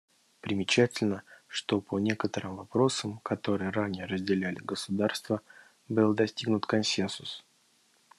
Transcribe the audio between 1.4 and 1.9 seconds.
что